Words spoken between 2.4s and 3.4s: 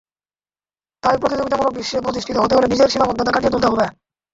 হতে হলে নিজের সীমাবদ্ধতা